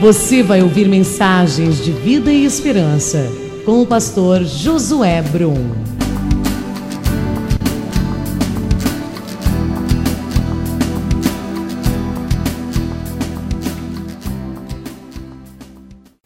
[0.00, 3.30] Você vai ouvir mensagens de vida e esperança
[3.66, 5.52] com o pastor Josué Brum.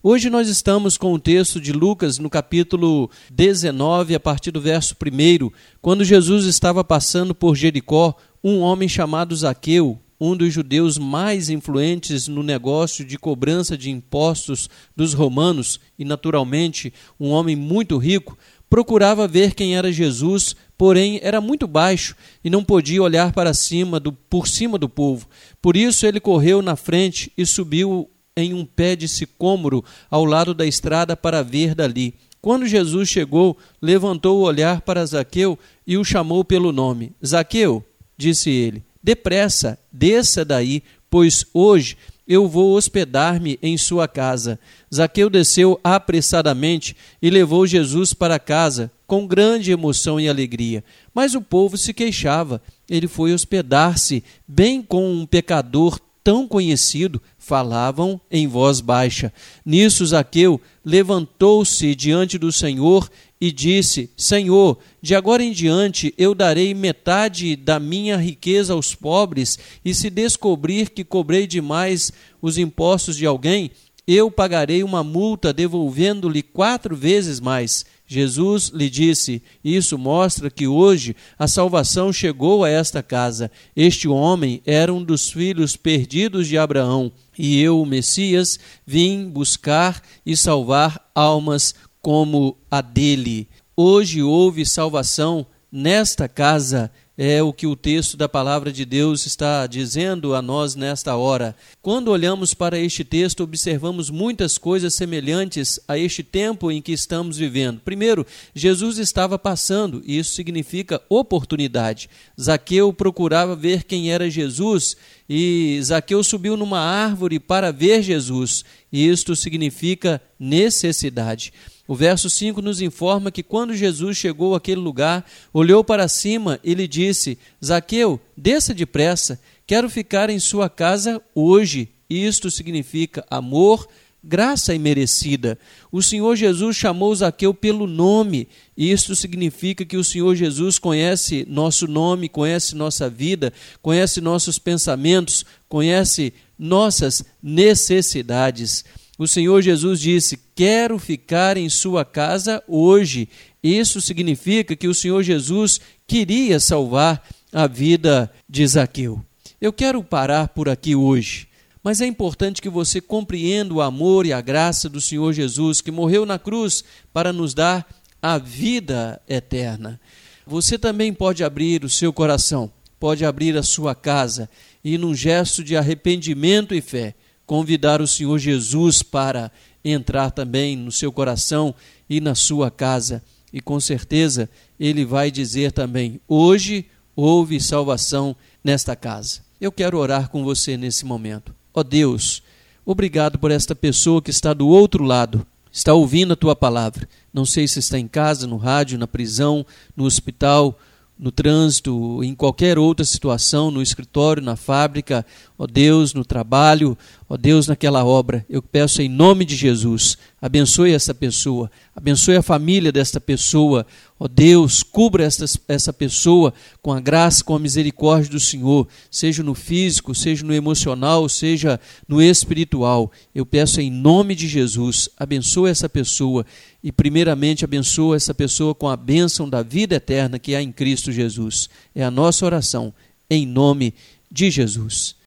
[0.01, 4.95] Hoje nós estamos com o texto de Lucas no capítulo 19, a partir do verso
[4.95, 5.51] 1.
[5.83, 8.15] Quando Jesus estava passando por Jericó,
[8.45, 14.69] um homem chamado Zaqueu, um dos judeus mais influentes no negócio de cobrança de impostos
[14.97, 21.41] dos romanos e, naturalmente, um homem muito rico, procurava ver quem era Jesus, porém era
[21.41, 25.29] muito baixo e não podia olhar para cima do, por cima do povo.
[25.63, 30.53] Por isso ele correu na frente e subiu em um pé de sicômoro ao lado
[30.53, 32.15] da estrada para ver dali.
[32.41, 37.13] Quando Jesus chegou, levantou o olhar para Zaqueu e o chamou pelo nome.
[37.25, 37.83] Zaqueu,
[38.19, 44.59] disse ele, depressa, desça daí, pois hoje eu vou hospedar-me em sua casa.
[44.93, 50.83] Zaqueu desceu apressadamente e levou Jesus para casa, com grande emoção e alegria.
[51.13, 52.63] Mas o povo se queixava.
[52.89, 59.31] Ele foi hospedar-se bem com um pecador tão conhecido, falavam em voz baixa.
[59.63, 63.11] Nisso Zaqueu levantou-se diante do Senhor
[63.45, 69.59] e disse: Senhor, de agora em diante eu darei metade da minha riqueza aos pobres,
[69.85, 73.71] e se descobrir que cobrei demais os impostos de alguém,
[74.07, 77.85] eu pagarei uma multa devolvendo-lhe quatro vezes mais.
[78.07, 83.51] Jesus lhe disse: Isso mostra que hoje a salvação chegou a esta casa.
[83.77, 90.03] Este homem era um dos filhos perdidos de Abraão, e eu, o Messias, vim buscar
[90.25, 91.75] e salvar almas
[92.05, 93.49] como a dele.
[93.75, 99.67] Hoje houve salvação nesta casa é o que o texto da palavra de Deus está
[99.67, 101.55] dizendo a nós nesta hora.
[101.81, 107.37] Quando olhamos para este texto, observamos muitas coisas semelhantes a este tempo em que estamos
[107.37, 107.81] vivendo.
[107.85, 112.11] Primeiro, Jesus estava passando, e isso significa oportunidade.
[112.41, 114.97] Zaqueu procurava ver quem era Jesus,
[115.29, 121.53] e Zaqueu subiu numa árvore para ver Jesus, e isto significa necessidade.
[121.87, 126.73] O verso 5 nos informa que quando Jesus chegou àquele lugar, olhou para cima e
[126.73, 131.91] lhe disse: Zaqueu, desça depressa, quero ficar em sua casa hoje.
[132.09, 133.87] Isto significa amor,
[134.23, 135.59] graça imerecida.
[135.93, 138.49] O Senhor Jesus chamou Zaqueu pelo nome.
[138.75, 143.53] Isto significa que o Senhor Jesus conhece nosso nome, conhece nossa vida,
[143.83, 148.85] conhece nossos pensamentos, conhece nossas necessidades.
[149.19, 153.29] O Senhor Jesus disse: Quero ficar em sua casa hoje.
[153.63, 159.25] Isso significa que o Senhor Jesus queria salvar a vida de Zaqueu.
[159.61, 161.49] Eu quero parar por aqui hoje,
[161.83, 165.91] mas é importante que você compreenda o amor e a graça do Senhor Jesus, que
[165.91, 167.87] morreu na cruz para nos dar
[168.21, 170.01] a vida eterna.
[170.47, 174.51] Você também pode abrir o seu coração, pode abrir a sua casa
[174.83, 177.15] e, num gesto de arrependimento e fé,
[177.47, 179.51] convidar o Senhor Jesus para
[179.85, 181.75] entrar também no seu coração
[182.09, 183.23] e na sua casa.
[183.53, 189.41] E com certeza ele vai dizer também: hoje houve salvação nesta casa.
[189.61, 191.55] Eu quero orar com você nesse momento.
[191.73, 192.43] Ó oh Deus,
[192.85, 197.09] obrigado por esta pessoa que está do outro lado, está ouvindo a tua palavra.
[197.33, 199.65] Não sei se está em casa, no rádio, na prisão,
[199.97, 200.79] no hospital
[201.19, 205.25] no trânsito, em qualquer outra situação, no escritório, na fábrica,
[205.57, 208.45] ó Deus, no trabalho, ó Deus, naquela obra.
[208.49, 213.87] Eu peço em nome de Jesus, abençoe essa pessoa, abençoe a família desta pessoa,
[214.19, 216.53] ó Deus, cubra esta, essa pessoa
[216.83, 221.81] com a graça, com a misericórdia do Senhor, seja no físico, seja no emocional, seja
[222.07, 223.11] no espiritual.
[223.35, 226.45] Eu peço em nome de Jesus, abençoe essa pessoa
[226.83, 231.11] e, primeiramente, abençoa essa pessoa com a bênção da vida eterna que há em Cristo
[231.11, 231.69] Jesus.
[231.95, 232.93] É a nossa oração,
[233.31, 233.95] em nome
[234.31, 235.17] de Jesus.